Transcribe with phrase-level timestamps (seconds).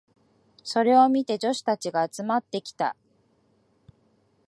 [0.63, 2.95] それを見て女子たちが集まってきた。